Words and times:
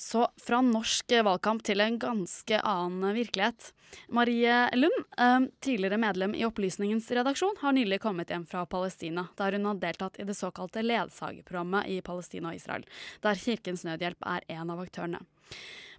Så 0.00 0.28
fra 0.40 0.62
norsk 0.64 1.12
valgkamp 1.12 1.60
til 1.68 1.82
en 1.84 1.98
ganske 2.00 2.60
annen 2.64 3.12
virkelighet. 3.12 3.66
Marie 4.08 4.70
Lund, 4.72 5.02
eh, 5.18 5.40
tidligere 5.60 5.98
medlem 6.00 6.32
i 6.34 6.46
Opplysningens 6.46 7.10
redaksjon, 7.10 7.58
har 7.60 7.72
nylig 7.76 7.98
kommet 8.00 8.32
hjem 8.32 8.46
fra 8.48 8.62
Palestina, 8.66 9.26
der 9.36 9.52
hun 9.52 9.66
har 9.68 9.74
deltatt 9.74 10.16
i 10.16 10.24
det 10.24 10.38
såkalte 10.38 10.80
ledsagerprogrammet 10.82 11.90
i 11.92 12.00
Palestina 12.00 12.48
og 12.48 12.56
Israel, 12.56 12.86
der 13.20 13.34
Kirkens 13.34 13.84
Nødhjelp 13.84 14.24
er 14.24 14.46
en 14.48 14.72
av 14.72 14.80
aktørene. 14.80 15.20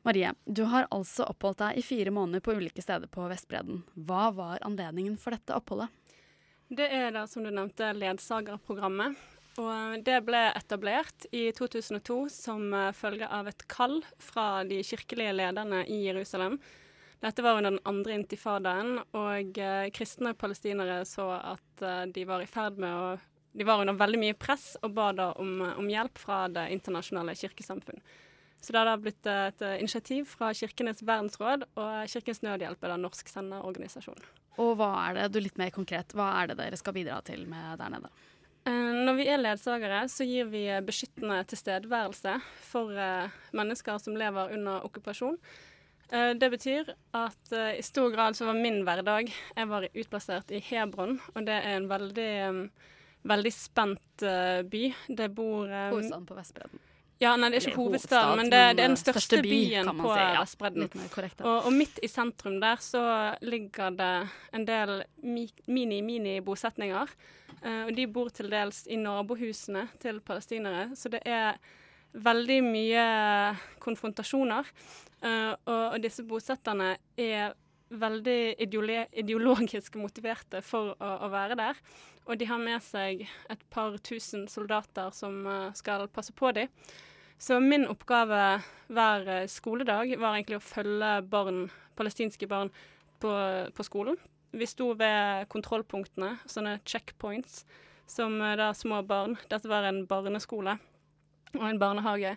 Marie, 0.01 0.33
du 0.45 0.63
har 0.63 0.87
altså 0.89 1.29
oppholdt 1.29 1.61
deg 1.61 1.77
i 1.77 1.85
fire 1.85 2.09
måneder 2.09 2.41
på 2.41 2.57
ulike 2.57 2.81
steder 2.81 3.05
på 3.05 3.27
Vestbredden. 3.29 3.83
Hva 3.93 4.31
var 4.33 4.65
anledningen 4.65 5.13
for 5.21 5.37
dette 5.37 5.53
oppholdet? 5.53 5.93
Det 6.73 6.89
er 6.89 7.11
da, 7.13 7.27
som 7.27 7.45
du 7.45 7.53
nevnte, 7.53 7.93
ledsagerprogrammet. 7.93 9.13
Og 9.59 10.03
det 10.05 10.21
ble 10.23 10.45
etablert 10.55 11.25
i 11.35 11.49
2002 11.55 12.19
som 12.31 12.71
eh, 12.73 12.93
følge 12.95 13.27
av 13.27 13.49
et 13.51 13.65
kall 13.71 13.99
fra 14.21 14.63
de 14.67 14.79
kirkelige 14.85 15.33
lederne 15.35 15.83
i 15.91 16.05
Jerusalem. 16.05 16.55
Dette 17.21 17.43
var 17.43 17.59
under 17.59 17.75
den 17.75 17.83
andre 17.85 18.15
intifadaen, 18.15 18.95
og 19.17 19.59
eh, 19.59 19.89
kristne 19.93 20.33
palestinere 20.39 21.01
så 21.05 21.27
at 21.35 21.83
eh, 21.83 22.05
de 22.15 22.25
var 22.29 22.43
i 22.43 22.49
ferd 22.49 22.79
med 22.79 22.95
å 22.95 23.11
De 23.51 23.65
var 23.67 23.81
under 23.83 23.97
veldig 23.99 24.19
mye 24.21 24.35
press 24.39 24.77
og 24.79 24.93
ba 24.95 25.09
da 25.11 25.33
om, 25.35 25.57
om 25.59 25.87
hjelp 25.91 26.17
fra 26.17 26.45
det 26.47 26.69
internasjonale 26.71 27.35
kirkesamfunn. 27.35 27.99
Så 28.63 28.71
det 28.71 28.79
har 28.79 29.01
blitt 29.01 29.27
et 29.27 29.63
initiativ 29.81 30.29
fra 30.37 30.53
Kirkenes 30.53 31.01
verdensråd, 31.01 31.65
og 31.75 32.07
Kirkens 32.07 32.39
Nødhjelp 32.45 32.79
er 32.85 32.93
da 32.93 32.97
norsk 33.01 33.27
senderorganisasjon. 33.27 34.21
Og 34.61 34.75
hva 34.79 34.91
er 35.09 35.17
det, 35.17 35.25
du 35.33 35.41
litt 35.41 35.59
mer 35.59 35.73
konkret, 35.75 36.15
hva 36.15 36.29
er 36.39 36.51
det 36.51 36.61
dere 36.61 36.79
skal 36.79 36.95
bidra 36.95 37.17
til 37.27 37.43
med 37.49 37.81
der 37.81 37.91
nede? 37.91 38.13
Eh, 38.61 38.93
når 39.07 39.17
vi 39.17 39.25
er 39.31 39.41
ledsagere, 39.41 40.03
så 40.11 40.25
gir 40.27 40.49
vi 40.51 40.67
beskyttende 40.85 41.39
tilstedeværelse 41.49 42.35
for 42.67 42.93
eh, 42.93 43.33
mennesker 43.57 43.97
som 44.03 44.17
lever 44.19 44.53
under 44.53 44.85
okkupasjon. 44.85 45.39
Eh, 46.11 46.33
det 46.37 46.51
betyr 46.53 46.93
at 47.17 47.55
i 47.55 47.81
stor 47.85 48.11
grad 48.13 48.37
så 48.37 48.51
var 48.51 48.59
min 48.59 48.83
hverdag 48.85 49.31
Jeg 49.31 49.69
var 49.71 49.89
utplassert 49.89 50.53
i 50.53 50.61
Hebron, 50.69 51.17
og 51.33 51.47
det 51.47 51.57
er 51.57 51.79
en 51.79 51.89
veldig, 51.89 52.31
veldig 53.33 53.53
spent 53.55 54.25
by. 54.69 54.85
Det 55.09 55.33
bor 55.33 55.65
Hovedstaden 55.65 56.29
på 56.29 56.37
Vestbredden. 56.37 56.90
Ja, 57.21 57.35
nei, 57.37 57.51
det 57.53 57.59
er 57.59 57.67
ikke 57.69 57.77
hovedstaden, 57.77 58.39
men 58.39 58.47
det, 58.49 58.57
det, 58.57 58.69
er 58.71 58.77
den 58.79 58.95
største, 58.97 59.21
største 59.27 59.41
by, 59.45 59.49
byen 59.51 59.91
på 59.93 60.09
si, 60.09 60.21
ja. 60.23 60.39
Vestbredden. 60.41 60.87
Og, 61.43 61.57
og, 61.67 61.69
midt 61.75 61.99
i 62.01 62.09
sentrum 62.09 62.55
der 62.63 62.81
så 62.81 63.03
ligger 63.45 63.93
det 63.93 64.13
en 64.57 64.65
del 64.65 64.95
mini-mini-bosetninger. 65.21 67.13
Uh, 67.61 67.83
og 67.85 67.93
de 67.93 68.07
bor 68.09 68.31
til 68.33 68.49
dels 68.49 68.87
i 68.89 68.97
nabohusene 68.97 69.85
til 70.01 70.17
palestinere, 70.25 70.87
så 70.97 71.11
det 71.13 71.21
er 71.29 71.61
veldig 72.17 72.57
mye 72.65 73.05
konfrontasjoner. 73.83 74.73
Uh, 75.21 75.53
og, 75.53 75.83
og, 75.91 75.99
disse 76.01 76.25
bosetterne 76.25 76.95
er 77.21 77.53
veldig 77.91 78.55
ideologisk 78.61 79.97
motiverte 79.99 80.61
for 80.63 80.93
å, 80.95 81.11
å, 81.25 81.29
være 81.31 81.57
der. 81.59 81.79
Og 82.29 82.39
de 82.39 82.47
har 82.47 82.61
med 82.61 82.83
seg 82.85 83.25
et 83.51 83.63
par 83.73 83.97
tusen 84.05 84.47
soldater 84.51 85.11
som 85.15 85.41
uh, 85.47 85.71
skal 85.75 86.07
passe 86.13 86.33
på 86.37 86.53
dem. 86.55 86.71
Så 87.41 87.57
min 87.59 87.87
oppgave 87.89 88.61
hver 88.93 89.23
eh, 89.25 89.47
skoledag 89.49 90.11
var 90.21 90.35
egentlig 90.35 90.59
å 90.59 90.61
følge 90.61 91.23
barn, 91.25 91.63
palestinske 91.97 92.45
barn 92.45 92.69
på, 93.17 93.31
på 93.73 93.85
skolen. 93.87 94.19
Vi 94.53 94.67
sto 94.69 94.91
ved 94.99 95.47
kontrollpunktene, 95.49 96.35
sånne 96.45 96.75
checkpoints, 96.85 97.63
som 98.05 98.35
eh, 98.45 98.53
da 98.59 98.69
små 98.77 99.01
barn 99.09 99.39
Dette 99.49 99.71
var 99.71 99.89
en 99.89 100.03
barneskole 100.05 100.77
og 101.57 101.65
en 101.65 101.81
barnehage. 101.81 102.35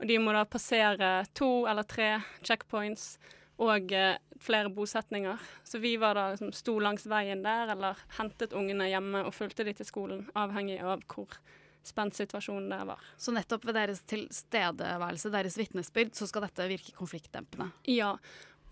Og 0.00 0.08
de 0.08 0.16
må 0.24 0.32
da 0.32 0.46
passere 0.48 1.10
to 1.36 1.50
eller 1.68 1.84
tre 1.84 2.14
checkpoints 2.40 3.18
og 3.62 3.92
eh, 3.92 4.16
flere 4.42 4.70
bosetninger. 4.72 5.38
Så 5.64 5.78
vi 5.78 5.94
var 6.00 6.18
da 6.18 6.30
liksom, 6.32 6.52
sto 6.56 6.76
langs 6.82 7.06
veien 7.08 7.44
der, 7.44 7.72
eller 7.72 8.00
hentet 8.18 8.56
ungene 8.56 8.90
hjemme 8.90 9.24
og 9.24 9.34
fulgte 9.34 9.64
de 9.66 9.76
til 9.76 9.88
skolen, 9.88 10.26
avhengig 10.36 10.78
av 10.82 11.04
hvor 11.08 11.38
spent 11.86 12.18
situasjonen 12.18 12.68
det 12.72 12.82
var. 12.88 13.02
Så 13.16 13.32
nettopp 13.34 13.64
ved 13.68 13.78
deres 13.78 14.02
tilstedeværelse, 14.10 15.30
deres 15.30 15.58
vitnesbyrd, 15.58 16.14
så 16.18 16.26
skal 16.28 16.48
dette 16.48 16.66
virke 16.68 16.94
konfliktdempende? 16.96 17.70
Ja, 17.90 18.16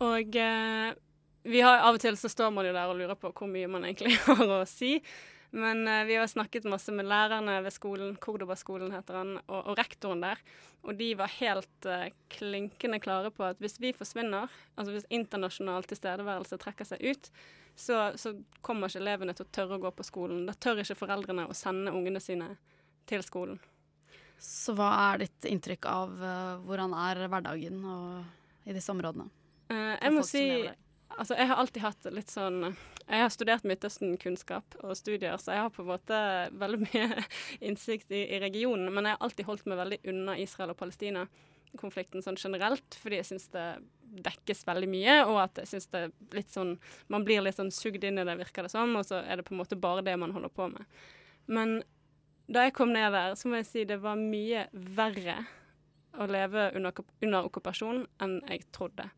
og 0.03 0.37
eh, 0.37 0.91
vi 1.45 1.61
har, 1.63 1.85
av 1.85 1.97
og 1.97 2.03
til 2.03 2.19
så 2.19 2.31
står 2.33 2.51
man 2.55 2.67
jo 2.67 2.75
der 2.75 2.91
og 2.91 2.99
lurer 2.99 3.19
på 3.21 3.31
hvor 3.31 3.51
mye 3.51 3.71
man 3.71 3.87
egentlig 3.87 4.19
har 4.27 4.45
å 4.59 4.65
si. 4.69 4.99
Men 5.55 5.89
eh, 5.89 6.05
vi 6.05 6.17
har 6.19 6.27
snakket 6.27 6.65
masse 6.67 6.93
med 6.93 7.07
lærerne 7.07 7.61
ved 7.63 7.71
skolen, 7.71 8.17
Cordoba-skolen 8.17 8.91
heter 8.91 9.21
den, 9.21 9.37
og, 9.47 9.61
og, 9.61 9.77
rektoren 9.79 10.25
der. 10.25 10.41
Og 10.83 10.97
de 10.99 11.13
var 11.15 11.31
helt 11.37 11.87
eh, 11.87 12.09
klinkende 12.35 12.99
klare 12.99 13.31
på 13.31 13.45
at 13.47 13.61
hvis 13.63 13.79
vi 13.79 13.93
forsvinner, 13.95 14.51
altså 14.75 14.97
hvis 14.97 15.07
internasjonal 15.15 15.87
tilstedeværelse 15.87 16.59
trekker 16.59 16.89
seg 16.89 17.07
ut, 17.07 17.31
så, 17.79 18.01
så 18.19 18.35
kommer 18.67 18.91
ikke 18.91 19.05
elevene 19.05 19.37
til 19.39 19.47
å 19.47 19.53
tørre 19.55 19.79
å 19.79 19.85
gå 19.87 19.95
på 19.95 20.09
skolen. 20.11 20.43
Da 20.49 20.57
tør 20.59 20.83
ikke 20.83 20.99
foreldrene 20.99 21.47
å 21.47 21.55
sende 21.55 21.95
ungene 21.95 22.23
sine 22.23 22.57
til 23.07 23.23
skolen. 23.23 23.63
Så 24.43 24.75
hva 24.75 24.91
er 25.13 25.23
ditt 25.23 25.47
inntrykk 25.47 25.87
av 25.87 26.19
uh, 26.19 26.63
hvordan 26.67 26.95
er 26.99 27.23
hverdagen 27.31 27.79
og, 27.87 28.25
i 28.67 28.75
disse 28.75 28.91
områdene? 28.91 29.31
Uh, 29.71 29.95
jeg 29.95 30.15
må 30.15 30.27
si 30.27 30.45
Altså, 31.15 31.37
jeg 31.39 31.49
har 31.51 31.61
alltid 31.61 31.83
hatt 31.85 32.07
litt 32.15 32.33
sånn 32.33 32.61
Jeg 32.65 33.23
har 33.23 33.33
studert 33.33 33.67
Midtøsten-kunnskap 33.69 34.79
og 34.83 34.95
studier, 34.99 35.37
så 35.39 35.55
jeg 35.55 35.65
har 35.67 35.73
på 35.75 35.85
en 35.85 35.91
måte 35.93 36.21
veldig 36.59 36.81
mye 36.87 37.25
innsikt 37.69 38.13
i, 38.15 38.25
i 38.35 38.41
regionen. 38.43 38.91
Men 38.95 39.09
jeg 39.09 39.17
har 39.17 39.27
alltid 39.27 39.49
holdt 39.49 39.67
meg 39.71 39.81
veldig 39.83 40.01
unna 40.13 40.39
Israel 40.41 40.73
og 40.73 40.81
Palestina-konflikten 40.81 42.25
sånn 42.25 42.41
generelt, 42.41 42.99
fordi 43.01 43.21
jeg 43.21 43.29
syns 43.31 43.51
det 43.55 43.67
dekkes 44.25 44.63
veldig 44.67 44.89
mye, 44.91 45.17
og 45.27 45.41
at 45.43 45.61
jeg 45.63 45.73
syns 45.73 45.91
det 45.91 46.05
er 46.05 46.13
litt 46.37 46.53
sånn 46.55 46.77
Man 47.11 47.27
blir 47.27 47.43
litt 47.43 47.59
sånn 47.59 47.73
sugd 47.75 48.05
inn 48.07 48.21
i 48.21 48.27
det, 48.27 48.39
virker 48.41 48.67
det 48.67 48.73
som, 48.73 48.95
og 48.97 49.07
så 49.09 49.21
er 49.23 49.41
det 49.41 49.47
på 49.47 49.57
en 49.57 49.63
måte 49.63 49.79
bare 49.81 50.05
det 50.07 50.17
man 50.21 50.35
holder 50.35 50.55
på 50.55 50.71
med. 50.73 51.03
Men 51.51 51.83
da 52.47 52.67
jeg 52.67 52.75
kom 52.77 52.93
ned 52.93 53.13
der, 53.15 53.37
så 53.37 53.49
må 53.49 53.61
jeg 53.61 53.69
si 53.69 53.85
det 53.89 54.01
var 54.03 54.21
mye 54.21 54.67
verre 54.73 55.43
å 56.15 56.27
leve 56.31 56.71
under, 56.77 57.05
under 57.25 57.49
okkupasjon 57.49 58.05
enn 58.23 58.39
jeg 58.47 58.67
trodde. 58.75 59.09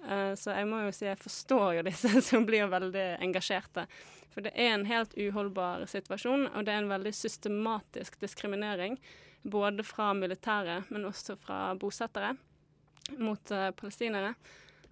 Uh, 0.00 0.32
så 0.38 0.54
jeg 0.56 0.68
må 0.70 0.80
jo 0.86 0.92
si 0.96 1.06
jeg 1.08 1.20
forstår 1.20 1.78
jo 1.78 1.86
disse 1.90 2.12
som 2.28 2.46
blir 2.48 2.70
veldig 2.72 3.06
engasjerte. 3.20 3.86
For 4.30 4.46
det 4.46 4.54
er 4.54 4.74
en 4.74 4.86
helt 4.86 5.16
uholdbar 5.18 5.84
situasjon, 5.90 6.46
og 6.54 6.64
det 6.66 6.72
er 6.72 6.84
en 6.84 6.92
veldig 6.92 7.12
systematisk 7.16 8.20
diskriminering. 8.22 8.98
Både 9.42 9.84
fra 9.86 10.12
militære, 10.14 10.82
men 10.92 11.08
også 11.08 11.36
fra 11.40 11.70
bosettere 11.80 12.34
mot 13.18 13.52
uh, 13.52 13.70
palestinere. 13.76 14.34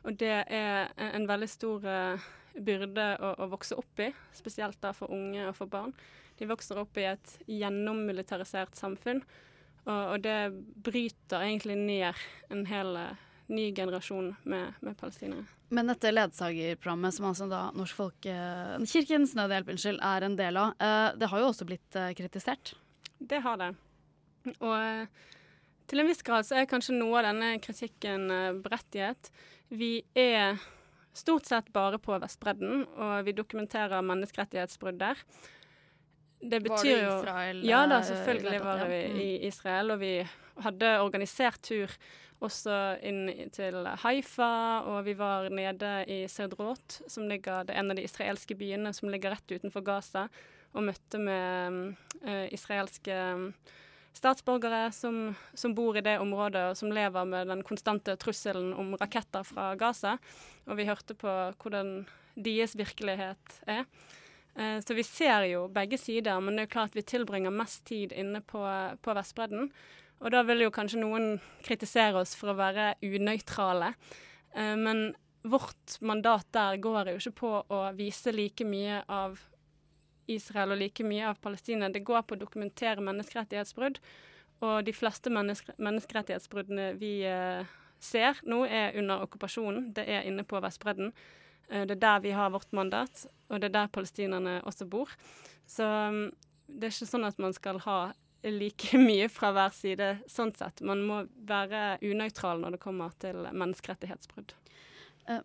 Og 0.06 0.16
det 0.18 0.34
er 0.46 0.88
en, 0.96 1.26
veldig 1.28 1.48
stor 1.50 1.84
uh, 1.84 2.28
byrde 2.54 3.10
å, 3.22 3.34
å, 3.44 3.48
vokse 3.52 3.76
opp 3.78 4.00
i, 4.02 4.08
spesielt 4.34 4.78
da 4.82 4.94
for 4.96 5.12
unge 5.14 5.44
og 5.50 5.54
for 5.58 5.70
barn. 5.70 5.92
De 6.38 6.48
vokser 6.48 6.78
opp 6.80 6.98
i 6.98 7.06
et 7.10 7.34
gjennommilitarisert 7.50 8.78
samfunn, 8.78 9.22
og, 9.84 10.02
og, 10.02 10.18
det 10.24 10.50
bryter 10.84 11.44
egentlig 11.44 11.78
ned 11.80 12.26
en 12.52 12.66
hel 12.68 12.98
ny 13.52 13.70
generasjon 13.74 14.32
med, 14.48 14.76
med 14.84 14.96
palestinere. 15.00 15.46
Men 15.74 15.90
dette 15.90 16.12
ledsagerprogrammet, 16.12 17.16
som 17.16 17.28
altså 17.28 17.48
da 17.50 17.66
Norsk 17.76 17.96
Folke... 17.98 18.36
Kirkens 18.88 19.34
Nødhjelp 19.36 19.72
unnskyld, 19.74 20.00
er 20.04 20.26
en 20.26 20.38
del 20.38 20.60
av, 20.60 20.72
uh, 20.80 21.10
det 21.18 21.28
har 21.32 21.42
jo 21.42 21.50
også 21.50 21.68
blitt 21.68 21.98
uh, 21.98 22.10
kritisert? 22.16 22.74
Det 23.18 23.42
har 23.44 23.60
det. 23.60 23.72
Og 24.62 25.86
til 25.90 26.00
en 26.00 26.08
viss 26.08 26.24
grad 26.24 26.46
så 26.48 26.60
er 26.60 26.70
kanskje 26.70 26.96
noe 26.96 27.20
av 27.20 27.30
denne 27.30 27.54
kritikken 27.64 28.28
berettiget. 28.64 29.30
Vi 29.68 29.98
er 30.16 30.60
stort 31.16 31.48
sett 31.48 31.72
bare 31.74 31.98
på 32.00 32.16
Vestbredden, 32.22 32.84
og 32.96 33.26
vi 33.26 33.34
dokumenterer 33.36 34.04
menneskerettighetsbrudd 34.06 35.00
der. 35.00 35.20
Det 36.40 36.60
betyr 36.62 36.70
Var 36.70 36.84
du 36.84 36.88
i 36.88 37.18
Israel? 37.18 37.62
Ja 37.66 37.86
da, 37.86 37.98
eh, 37.98 38.08
selvfølgelig 38.12 38.60
var 38.64 38.84
vi 38.86 39.00
i 39.04 39.28
mm. 39.38 39.46
Israel. 39.48 39.90
Og 39.90 40.00
vi 40.00 40.12
hadde 40.64 40.94
organisert 41.02 41.60
tur 41.62 41.92
også 42.44 42.74
inn 43.02 43.50
til 43.54 43.82
Haifa, 44.04 44.52
og 44.86 45.02
vi 45.08 45.16
var 45.18 45.48
nede 45.50 45.90
i 46.06 46.20
Serdrot, 46.30 47.00
som 47.10 47.26
ligger, 47.30 47.66
det 47.66 47.74
er 47.74 47.82
en 47.82 47.90
av 47.90 47.98
de 47.98 48.06
israelske 48.06 48.54
byene 48.58 48.92
som 48.94 49.10
ligger 49.10 49.34
rett 49.34 49.56
utenfor 49.58 49.82
Gaza, 49.82 50.28
og 50.76 50.86
møtte 50.86 51.18
med 51.18 51.96
uh, 52.22 52.46
israelske 52.54 53.16
statsborgere 54.18 54.92
som, 54.94 55.32
som, 55.54 55.74
bor 55.74 55.98
i 55.98 56.04
det 56.04 56.18
området, 56.22 56.62
og 56.70 56.78
som 56.78 56.92
lever 56.94 57.26
med 57.28 57.50
den 57.50 57.64
konstante 57.66 58.14
trusselen 58.20 58.72
om 58.78 58.94
raketter 59.00 59.46
fra 59.46 59.72
Gaza. 59.78 60.16
Og 60.68 60.78
vi 60.78 60.86
hørte 60.88 61.16
på 61.18 61.34
hvordan 61.58 62.02
deres 62.38 62.76
virkelighet 62.78 63.60
er. 63.66 63.86
Eh, 64.58 64.80
så 64.82 64.94
vi 64.94 65.04
ser 65.06 65.46
jo 65.52 65.66
begge 65.70 65.98
sider, 66.00 66.40
men 66.42 66.58
det 66.58 66.66
er 66.66 66.74
klart 66.74 66.96
vi 66.98 67.06
tilbringer 67.06 67.54
mest 67.54 67.84
tid 67.86 68.12
inne 68.12 68.42
på, 68.42 68.62
på 69.02 69.14
Vestbredden. 69.14 69.70
Og 70.18 70.34
da 70.34 70.42
vil 70.42 70.64
jo 70.64 70.74
kanskje 70.74 71.02
noen 71.02 71.36
kritisere 71.62 72.18
oss 72.24 72.34
for 72.34 72.50
å 72.50 72.58
være 72.58 72.96
unøytrale. 73.06 73.92
Eh, 74.54 74.74
men 74.78 75.12
vårt 75.46 76.00
mandat 76.02 76.48
der 76.52 76.80
går 76.82 77.12
jo 77.12 77.20
ikke 77.20 77.38
på 77.38 77.52
å 77.70 77.84
vise 77.96 78.34
like 78.34 78.66
mye 78.66 79.04
av 79.06 79.38
Israel 80.28 80.74
og 80.74 80.82
like 80.82 81.06
mye 81.06 81.30
av 81.30 81.38
Palestina. 81.40 81.88
Det 81.88 82.04
går 82.04 82.26
på 82.26 82.36
å 82.36 82.42
dokumentere 82.42 83.04
menneskerettighetsbrudd 83.04 84.02
og 84.66 84.84
de 84.84 84.92
fleste 84.92 85.30
menneske 85.30 85.74
menneskerettighetsbruddene 85.78 86.90
vi 86.98 87.12
uh, 87.30 87.62
ser 88.02 88.40
nå, 88.42 88.64
er 88.66 88.96
under 88.98 89.22
okkupasjonen. 89.24 89.92
Det 89.94 90.04
er 90.04 90.26
inne 90.28 90.44
på 90.44 90.60
Vestbredden. 90.62 91.12
Uh, 91.72 91.84
det 91.88 91.98
er 91.98 92.04
der 92.04 92.22
vi 92.24 92.34
har 92.36 92.52
vårt 92.54 92.72
mandat, 92.76 93.26
og 93.48 93.60
det 93.60 93.70
er 93.70 93.76
der 93.80 93.92
palestinerne 93.92 94.58
også 94.68 94.88
bor. 94.90 95.12
Så 95.68 95.84
um, 95.84 96.28
det 96.68 96.88
er 96.88 96.94
ikke 96.94 97.12
sånn 97.12 97.28
at 97.28 97.38
man 97.40 97.54
skal 97.56 97.80
ha 97.84 97.98
like 98.46 98.98
mye 99.08 99.28
fra 99.32 99.52
hver 99.56 99.74
side 99.74 100.10
sånn 100.30 100.54
sett. 100.56 100.82
Man 100.86 101.04
må 101.08 101.22
være 101.48 101.98
unøytral 102.04 102.62
når 102.62 102.76
det 102.76 102.82
kommer 102.82 103.14
til 103.20 103.42
menneskerettighetsbrudd. 103.50 104.54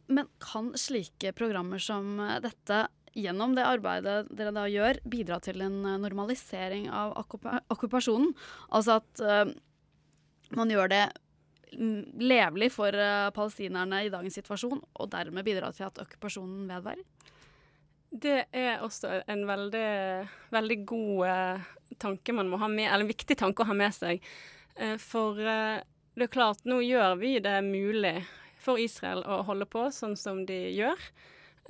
Men 0.07 0.29
kan 0.39 0.69
slike 0.79 1.33
programmer 1.35 1.81
som 1.81 2.15
dette 2.39 2.85
gjennom 3.19 3.51
det 3.57 3.65
arbeidet 3.67 4.29
dere 4.31 4.53
da 4.55 4.63
gjør, 4.71 5.01
bidra 5.11 5.41
til 5.43 5.59
en 5.65 5.81
eh, 5.83 5.97
normalisering 5.99 6.85
av 6.87 7.17
okkupasjonen. 7.19 8.31
Altså 8.71 9.01
at 9.01 9.23
man 10.55 10.71
gjør 10.71 10.91
det 10.93 11.03
levelig 11.73 12.71
for 12.75 12.95
uh, 12.95 13.31
palestinerne 13.35 14.03
i 14.05 14.11
dagens 14.13 14.39
situasjon, 14.39 14.81
og 14.81 15.11
dermed 15.11 15.45
bidra 15.45 15.71
til 15.75 15.87
at 15.89 16.01
okkupasjonen 16.03 16.67
vedvarer? 16.69 17.03
Det 18.13 18.43
er 18.53 18.83
også 18.85 19.23
en 19.31 19.47
veldig, 19.49 19.87
veldig 20.53 20.79
god 20.85 21.23
uh, 21.25 21.71
tanke 22.01 22.35
man 22.35 22.51
må 22.51 22.61
ha 22.61 22.69
med, 22.69 22.87
eller 22.89 23.07
en 23.07 23.13
viktig 23.13 23.37
tanke 23.39 23.63
å 23.63 23.69
ha 23.71 23.77
med 23.77 23.93
seg. 23.95 24.21
for 24.97 25.37
det 25.37 26.25
er 26.25 26.31
klart, 26.33 26.63
nå 26.65 26.79
gjør 26.81 27.15
vi 27.21 27.35
det 27.41 27.59
mulig 27.61 28.23
for 28.57 28.81
Israel 28.81 29.21
å 29.25 29.43
holde 29.45 29.67
på 29.69 29.85
sånn 29.93 30.15
som 30.17 30.43
de 30.49 30.57
gjør. 30.73 30.97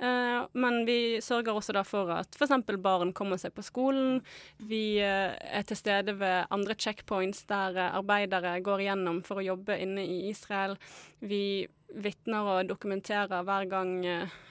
Uh, 0.02 0.46
men 0.58 0.80
vi 0.88 1.20
sørger 1.22 1.54
også 1.54 1.74
da 1.76 1.84
for 1.86 2.10
at 2.10 2.34
f.eks. 2.34 2.54
barn 2.82 3.12
kommer 3.14 3.38
seg 3.38 3.54
på 3.54 3.62
skolen. 3.62 4.18
Vi 4.58 4.98
uh, 4.98 5.30
er 5.38 5.66
til 5.68 5.78
stede 5.78 6.16
ved 6.18 6.50
andre 6.54 6.74
checkpoints 6.74 7.44
der 7.50 7.78
uh, 7.78 7.94
arbeidere 8.00 8.56
går 8.64 8.82
igjennom 8.82 9.22
for 9.26 9.38
å 9.38 9.46
jobbe 9.52 9.78
inne 9.78 10.02
i 10.02 10.24
Israel. 10.32 10.74
Vi 11.22 11.62
vitner 11.94 12.50
og 12.50 12.72
dokumenterer 12.72 13.46
hver 13.46 13.68
gang 13.70 13.92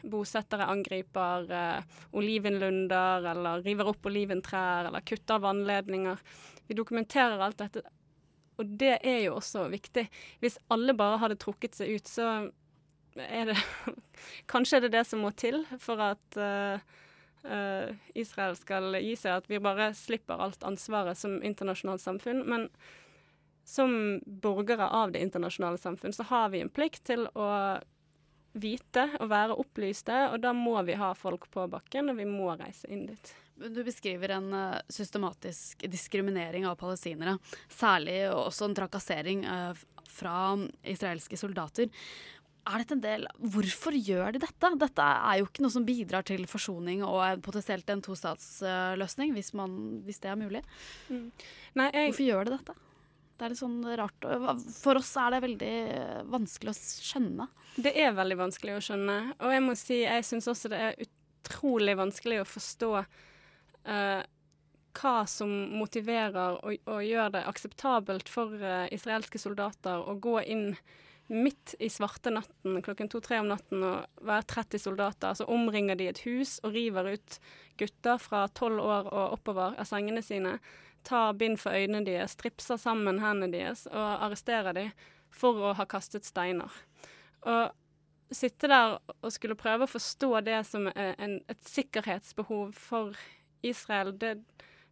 bosettere 0.08 0.64
angriper 0.72 1.50
olivenlunder 2.16 3.26
eller 3.34 3.66
river 3.66 3.90
opp 3.92 4.08
oliventrær 4.08 4.88
eller 4.88 5.04
kutter 5.04 5.42
vannledninger. 5.44 6.22
Vi 6.70 6.78
dokumenterer 6.80 7.44
alt 7.44 7.60
dette, 7.60 7.84
og 8.56 8.72
det 8.80 8.96
er 9.04 9.26
jo 9.26 9.36
også 9.42 9.66
viktig. 9.74 10.06
Hvis 10.40 10.56
alle 10.72 10.96
bare 10.96 11.20
hadde 11.20 11.42
trukket 11.42 11.76
seg 11.76 11.98
ut, 11.98 12.08
så 12.08 12.30
er 13.16 13.52
det 13.52 13.58
Kanskje 14.52 14.78
er 14.78 14.86
det 14.86 14.94
det 14.96 15.06
som 15.08 15.24
må 15.24 15.32
til 15.38 15.64
for 15.82 16.02
at 16.04 16.38
uh, 16.40 16.82
uh, 17.48 17.94
Israel 18.16 18.58
skal 18.60 18.96
gi 19.00 19.16
seg, 19.20 19.42
at 19.42 19.50
vi 19.52 19.62
bare 19.64 19.92
slipper 19.98 20.42
alt 20.42 20.64
ansvaret 20.68 21.20
som 21.20 21.40
internasjonalt 21.44 22.04
samfunn. 22.04 22.44
Men 22.50 22.68
som 23.68 24.20
borgere 24.26 24.90
av 24.90 25.14
det 25.14 25.24
internasjonale 25.24 25.80
samfunn 25.80 26.16
så 26.16 26.26
har 26.32 26.52
vi 26.52 26.64
en 26.64 26.72
plikt 26.72 27.06
til 27.12 27.28
å 27.36 27.50
vite 28.54 29.08
og 29.18 29.32
være 29.32 29.56
opplyste, 29.58 30.18
og 30.30 30.44
da 30.44 30.52
må 30.54 30.76
vi 30.86 30.98
ha 31.00 31.14
folk 31.18 31.48
på 31.52 31.66
bakken, 31.72 32.12
og 32.12 32.20
vi 32.20 32.28
må 32.30 32.52
reise 32.60 32.90
inn 32.92 33.08
dit. 33.10 33.34
Du 33.54 33.82
beskriver 33.86 34.36
en 34.36 34.52
uh, 34.54 34.84
systematisk 34.92 35.86
diskriminering 35.90 36.68
av 36.70 36.78
palestinere, 36.82 37.38
særlig 37.72 38.28
også 38.34 38.70
en 38.70 38.78
trakassering 38.78 39.44
fra 40.14 40.38
israelske 40.86 41.38
soldater 41.40 41.90
er 42.64 42.80
dette 42.84 42.96
en 42.96 43.04
del 43.04 43.26
Hvorfor 43.54 43.96
gjør 43.98 44.36
de 44.36 44.42
dette? 44.44 44.72
Dette 44.80 45.04
er 45.04 45.40
jo 45.40 45.50
ikke 45.50 45.66
noe 45.66 45.74
som 45.74 45.86
bidrar 45.88 46.26
til 46.28 46.46
forsoning 46.50 47.04
og 47.06 47.44
potensielt 47.46 47.90
en 47.92 48.04
tostatsløsning, 48.06 49.34
hvis, 49.36 49.52
hvis 50.08 50.24
det 50.24 50.32
er 50.32 50.40
mulig. 50.40 50.64
Mm. 51.10 51.28
Nei, 51.80 51.90
jeg... 51.92 52.14
Hvorfor 52.14 52.28
gjør 52.30 52.48
de 52.50 52.56
dette? 52.58 52.78
Det 53.34 53.48
er 53.48 53.52
litt 53.52 53.60
sånn 53.60 53.80
rart. 54.00 54.28
For 54.78 55.00
oss 55.00 55.10
er 55.20 55.34
det 55.34 55.42
veldig 55.44 55.74
vanskelig 56.32 56.72
å 56.72 56.78
skjønne. 56.78 57.50
Det 57.76 57.92
er 58.00 58.14
veldig 58.16 58.38
vanskelig 58.40 58.78
å 58.78 58.84
skjønne. 58.86 59.18
Og 59.42 59.56
jeg 59.56 59.64
må 59.66 59.76
si, 59.80 59.98
jeg 60.06 60.28
syns 60.28 60.48
også 60.52 60.72
det 60.72 60.82
er 60.86 61.02
utrolig 61.04 61.98
vanskelig 62.00 62.44
å 62.44 62.48
forstå 62.48 62.92
uh, 63.02 64.22
hva 64.94 65.16
som 65.28 65.52
motiverer 65.74 66.60
og, 66.62 66.78
og 66.86 67.02
gjør 67.04 67.34
det 67.34 67.44
akseptabelt 67.50 68.30
for 68.32 68.54
uh, 68.62 68.86
israelske 68.94 69.42
soldater 69.42 70.06
å 70.06 70.16
gå 70.22 70.38
inn 70.46 70.70
midt 71.34 71.76
i 71.82 71.90
svarte 71.90 72.32
natten 72.34 72.82
klokken 72.86 73.10
to-tre 73.12 73.40
om 73.42 73.50
natten 73.50 73.84
og 73.86 74.26
være 74.26 74.46
30 74.54 74.82
soldater, 74.86 75.36
så 75.38 75.48
omringer 75.50 75.98
de 76.00 76.08
et 76.12 76.24
hus 76.28 76.60
og 76.64 76.76
river 76.78 77.14
ut 77.16 77.38
gutter 77.82 78.22
fra 78.22 78.46
tolv 78.54 78.82
år 78.84 79.10
og 79.10 79.38
oppover 79.40 79.78
av 79.82 79.90
sengene 79.90 80.22
sine, 80.26 80.58
tar 81.04 81.34
bind 81.36 81.58
for 81.60 81.76
øynene 81.76 82.06
deres, 82.08 82.38
stripser 82.38 82.80
sammen 82.80 83.20
hendene 83.20 83.52
deres 83.52 83.88
og 83.92 84.26
arresterer 84.28 84.78
dem 84.78 84.92
for 85.34 85.60
å 85.60 85.74
ha 85.78 85.86
kastet 85.90 86.28
steiner. 86.28 86.72
Og 87.44 87.74
sitte 88.34 88.70
der 88.72 88.98
og 89.20 89.32
skulle 89.34 89.58
prøve 89.60 89.86
å 89.86 89.92
forstå 89.92 90.32
det 90.46 90.62
som 90.70 90.88
en, 90.90 91.40
et 91.50 91.66
sikkerhetsbehov 91.68 92.72
for 92.78 93.18
Israel, 93.66 94.14
det, 94.20 94.38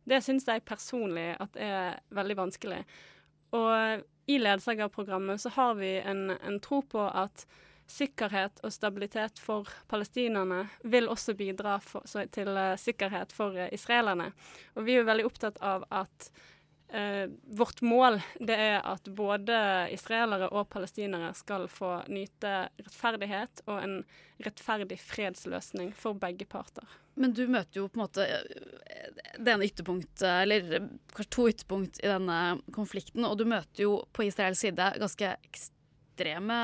det 0.09 0.21
syns 0.25 0.47
jeg 0.49 0.65
personlig 0.67 1.31
at 1.39 1.57
er 1.59 2.01
veldig 2.15 2.37
vanskelig. 2.43 2.81
Og 3.55 4.03
i 4.31 4.37
ledsagerprogrammet 4.39 5.41
så 5.41 5.49
har 5.49 5.75
vi 5.75 5.97
en, 5.99 6.29
en, 6.29 6.59
tro 6.59 6.81
på 6.81 7.03
at 7.07 7.45
sikkerhet 7.91 8.61
og 8.63 8.71
stabilitet 8.71 9.41
for 9.43 9.67
palestinerne 9.91 10.63
vil 10.87 11.09
også 11.11 11.35
bidra 11.35 11.75
for, 11.83 12.05
så, 12.07 12.23
til 12.31 12.53
uh, 12.55 12.77
sikkerhet 12.79 13.35
for 13.35 13.57
uh, 13.57 13.67
israelerne. 13.75 14.29
Og 14.79 14.87
vi 14.87 14.95
er 14.95 15.07
veldig 15.09 15.27
opptatt 15.27 15.59
av 15.59 15.83
at 15.91 16.29
uh, 16.95 17.27
vårt 17.59 17.83
mål 17.83 18.21
det 18.39 18.55
er 18.55 18.79
at 18.79 19.11
både 19.11 19.59
israelere 19.91 20.47
og 20.55 20.69
palestinere 20.71 21.33
skal 21.35 21.67
få 21.71 21.97
nyte 22.07 22.55
rettferdighet 22.79 23.65
og 23.67 23.77
en 23.81 24.01
rettferdig 24.45 25.01
fredsløsning 25.03 25.91
for 25.97 26.15
begge 26.15 26.47
parter. 26.47 27.00
Men 27.19 27.33
du 27.35 27.43
møter 27.51 27.81
jo 27.81 27.87
på 27.91 27.99
en 27.99 28.05
måte 28.05 28.25
eh, 28.25 29.09
det 29.37 29.53
ene 29.53 29.67
ytterpunktet, 29.67 30.27
eller 30.43 30.87
kanskje 31.11 31.33
to 31.35 31.47
ytterpunkt 31.51 31.99
i 32.03 32.09
denne 32.11 32.37
konflikten, 32.75 33.25
og 33.27 33.37
du 33.39 33.45
møter 33.49 33.85
jo 33.85 33.97
på 34.15 34.27
Israels 34.29 34.61
side 34.63 34.93
ganske 35.01 35.35
ekstreme 35.49 36.59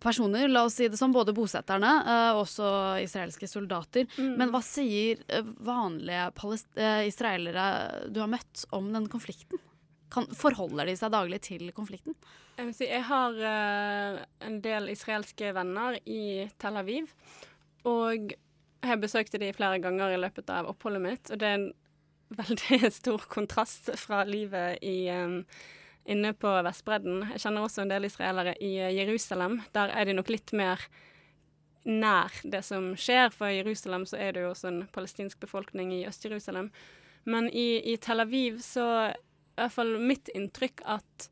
personer, 0.00 0.48
la 0.48 0.64
oss 0.66 0.76
si 0.78 0.88
det 0.90 0.98
sånn, 0.98 1.14
både 1.14 1.34
bosetterne 1.36 1.92
eh, 2.02 2.30
og 2.34 2.44
også 2.44 2.68
israelske 3.02 3.48
soldater. 3.50 4.06
Mm. 4.18 4.34
Men 4.40 4.52
hva 4.54 4.62
sier 4.64 5.22
eh, 5.28 5.46
vanlige 5.66 6.30
israelere 7.08 8.06
du 8.12 8.20
har 8.22 8.30
møtt 8.30 8.66
om 8.76 8.92
den 8.94 9.08
konflikten? 9.12 9.62
Kan, 10.12 10.28
forholder 10.38 10.86
de 10.86 10.94
seg 10.98 11.10
daglig 11.14 11.40
til 11.48 11.66
konflikten? 11.74 12.14
Jeg, 12.56 12.72
si, 12.76 12.86
jeg 12.86 13.02
har 13.08 13.34
uh, 13.36 14.20
en 14.46 14.60
del 14.64 14.92
israelske 14.92 15.50
venner 15.52 15.98
i 16.06 16.46
Tel 16.62 16.78
Aviv. 16.78 17.10
Og 17.90 18.30
jeg 18.92 19.02
besøkte 19.02 19.40
de 19.42 19.52
flere 19.56 19.80
ganger 19.82 20.14
i 20.14 20.20
løpet 20.20 20.50
av 20.52 20.68
oppholdet 20.70 21.02
mitt, 21.04 21.32
og 21.32 21.40
det 21.40 21.48
er 21.48 21.58
en 21.58 21.72
veldig 22.36 22.90
stor 23.00 23.26
kontrast 23.32 23.90
fra 24.00 24.22
livet 24.26 24.82
i, 24.82 25.08
um, 25.14 25.42
inne 26.10 26.32
på 26.34 26.52
Vestbredden. 26.66 27.26
Jeg 27.34 27.44
kjenner 27.44 27.66
også 27.66 27.84
en 27.84 27.92
del 27.92 28.08
israelere 28.08 28.56
i 28.62 28.76
uh, 28.82 28.92
Jerusalem. 28.94 29.60
Der 29.76 29.94
er 29.94 30.08
de 30.08 30.16
nok 30.18 30.32
litt 30.32 30.54
mer 30.56 30.82
nær 31.86 32.34
det 32.42 32.64
som 32.66 32.94
skjer, 32.98 33.30
for 33.34 33.50
i 33.50 33.60
Jerusalem 33.60 34.06
så 34.10 34.18
er 34.18 34.34
det 34.34 34.42
jo 34.42 34.50
også 34.50 34.70
en 34.72 34.80
palestinsk 34.94 35.38
befolkning 35.42 35.92
i 35.94 36.04
Øst-Jerusalem. 36.08 36.72
Men 37.26 37.48
i, 37.50 37.78
i, 37.92 37.96
Tel 38.02 38.22
Aviv 38.22 38.58
så 38.62 38.86
er 39.06 39.14
i 39.16 39.62
hvert 39.62 39.74
fall 39.74 39.94
mitt 40.02 40.30
inntrykk 40.34 40.82
at 40.84 41.28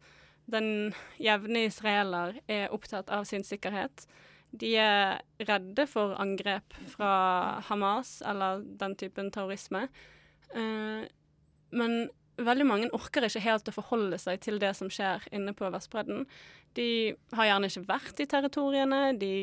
den 0.50 0.94
jevne 1.22 1.66
israeler 1.68 2.38
er 2.50 2.72
opptatt 2.74 3.10
av 3.12 3.26
sin 3.28 3.44
sikkerhet. 3.46 4.06
De 4.54 4.74
er 4.78 5.22
redde 5.42 5.86
for 5.90 6.14
angrep 6.22 6.76
fra 6.92 7.14
Hamas 7.68 8.20
eller 8.26 8.62
den 8.80 8.94
typen 9.00 9.32
terrorisme. 9.34 9.88
Uh, 10.54 11.06
men 11.74 12.04
veldig 12.38 12.66
mange 12.66 12.90
orker 12.94 13.26
ikke 13.26 13.42
helt 13.44 13.70
å 13.70 13.74
forholde 13.74 14.18
seg 14.18 14.40
til 14.42 14.58
det 14.62 14.72
som 14.78 14.90
skjer 14.90 15.26
inne 15.34 15.54
på 15.56 15.70
Vestbredden. 15.74 16.24
De 16.74 16.88
har 17.34 17.50
gjerne 17.50 17.70
ikke 17.70 17.86
vært 17.88 18.22
i 18.22 18.28
territoriene. 18.30 19.02
De 19.18 19.34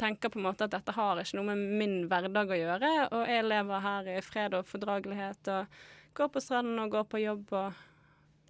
tenker 0.00 0.32
på 0.32 0.40
en 0.40 0.46
måte 0.48 0.64
at 0.64 0.72
dette 0.72 0.94
har 0.96 1.20
ikke 1.20 1.36
noe 1.36 1.52
med 1.52 1.76
min 1.80 1.96
hverdag 2.08 2.52
å 2.52 2.58
gjøre, 2.58 2.90
og 3.12 3.28
jeg 3.28 3.44
lever 3.44 3.84
her 3.84 4.10
i 4.14 4.18
fred 4.24 4.56
og 4.56 4.68
fordragelighet 4.68 5.52
og 5.52 5.80
går 6.16 6.32
på 6.32 6.42
stranden 6.42 6.80
og 6.80 6.92
går 6.94 7.06
på 7.10 7.20
jobb 7.20 7.52
og 7.52 7.86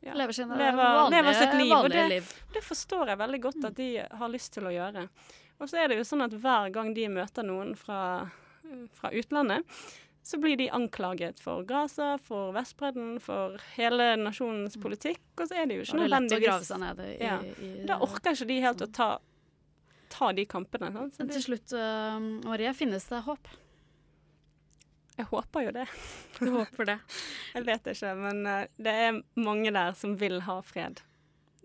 ja, 0.01 0.15
lever, 0.17 0.33
sine, 0.33 0.57
lever, 0.57 0.79
vanlige, 0.81 1.17
lever 1.19 1.37
sitt 1.37 1.57
liv. 1.59 1.75
Og 1.77 1.91
det, 1.93 2.05
det, 2.55 2.63
forstår 2.65 3.13
jeg 3.13 3.21
veldig 3.21 3.41
godt 3.49 3.67
at 3.69 3.77
de 3.77 3.89
har 4.23 4.33
lyst 4.33 4.55
til 4.55 4.71
å 4.71 4.73
gjøre. 4.73 5.05
Og 5.61 5.69
så 5.69 5.83
er 5.83 5.91
det 5.91 6.01
jo 6.01 6.07
sånn 6.09 6.25
at 6.25 6.35
hver 6.41 6.71
gang 6.73 6.95
de 6.97 7.07
møter 7.13 7.45
noen 7.45 7.75
fra, 7.79 8.31
fra 8.97 9.13
utlandet, 9.13 9.69
så 10.23 10.39
blir 10.39 10.57
de 10.57 10.71
anklaget 10.71 11.41
for 11.41 11.65
Gaza, 11.65 12.19
for 12.25 12.53
Vestbredden, 12.53 13.17
for 13.21 13.61
hele 13.77 14.13
nasjonens 14.21 14.77
mm. 14.77 14.83
politikk. 14.83 15.23
Og 15.37 15.49
så 15.49 15.63
er 15.63 15.67
det 15.69 15.81
jo 15.81 15.87
ikke 15.87 15.99
nødvendigvis 16.03 16.31
Det 16.31 16.37
er 16.37 16.45
lett 16.45 16.45
å 16.45 16.51
grave 16.51 16.69
seg 16.69 16.83
ned 16.85 17.03
i, 17.05 17.11
ja. 17.25 17.39
i, 17.41 17.73
Da 17.89 17.99
orker 18.05 18.37
ikke 18.37 18.49
de 18.51 18.61
helt 18.65 18.85
å 18.85 18.89
ta, 19.01 19.09
ta 20.13 20.31
de 20.37 20.47
kampene. 20.49 20.93
Sant? 20.97 21.19
Men 21.23 21.33
til 21.33 21.45
slutt, 21.49 21.75
uh, 21.77 22.21
Maria, 22.45 22.73
finnes 22.77 23.09
det 23.11 23.23
håp? 23.27 23.53
Jeg 25.17 25.29
håper 25.33 25.67
jo 25.67 25.75
det. 25.77 25.87
Du 26.39 26.51
håper 26.55 26.93
det? 26.93 26.99
jeg 27.57 27.67
vet 27.69 27.93
ikke, 27.95 28.15
men 28.21 28.45
uh, 28.49 28.63
det 28.81 28.97
er 29.09 29.21
mange 29.41 29.73
der 29.77 29.97
som 29.99 30.17
vil 30.21 30.41
ha 30.47 30.61
fred. 30.65 31.03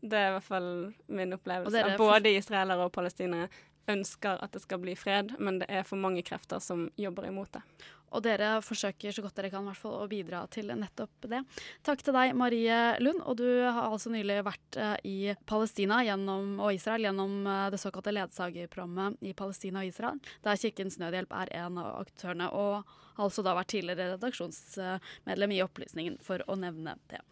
Det 0.06 0.20
er 0.20 0.32
i 0.32 0.36
hvert 0.38 0.48
fall 0.48 0.74
min 1.08 1.36
opplevelse. 1.36 1.96
Både 2.00 2.34
israelere 2.36 2.88
og 2.88 2.92
palestinere 2.96 3.48
ønsker 3.92 4.42
at 4.44 4.56
det 4.56 4.63
skal 4.63 4.82
bli 4.82 4.96
fred, 4.98 5.36
men 5.39 5.60
det 5.62 5.70
er 5.70 5.86
for 5.88 6.01
mange 6.01 6.24
krefter 6.25 6.63
som 6.63 6.88
jobber 7.00 7.30
imot 7.30 7.54
det. 7.58 7.63
Og 8.15 8.24
dere 8.24 8.62
forsøker 8.63 9.12
så 9.12 9.24
godt 9.25 9.36
dere 9.36 9.50
kan 9.51 9.65
hvert 9.68 9.80
fall, 9.80 9.98
å 10.00 10.08
bidra 10.08 10.46
til 10.51 10.70
nettopp 10.72 11.27
det. 11.32 11.42
Takk 11.86 12.04
til 12.06 12.15
deg, 12.15 12.36
Marie 12.38 12.77
Lund. 13.04 13.20
Og 13.27 13.39
du 13.42 13.48
har 13.65 13.89
altså 13.89 14.13
nylig 14.13 14.39
vært 14.46 14.80
uh, 14.80 14.96
i 15.04 15.34
Palestina 15.50 16.00
gjennom, 16.06 16.56
og 16.63 16.77
Israel 16.77 17.10
gjennom 17.10 17.42
uh, 17.44 17.68
det 17.74 17.82
såkalte 17.82 18.13
ledsagerprogrammet 18.15 19.20
i 19.25 19.36
Palestina 19.36 19.84
og 19.84 19.92
Israel, 19.92 20.22
der 20.46 20.62
Kirkens 20.62 21.00
Nødhjelp 21.01 21.36
er 21.44 21.51
en 21.60 21.82
av 21.82 22.06
aktørene, 22.06 22.51
og 22.56 22.86
har 23.15 23.27
altså 23.27 23.44
da 23.44 23.56
vært 23.58 23.74
tidligere 23.74 24.15
redaksjonsmedlem 24.15 25.56
i 25.58 25.63
Opplysningen, 25.65 26.20
for 26.24 26.44
å 26.48 26.60
nevne 26.60 26.96
det. 27.12 27.25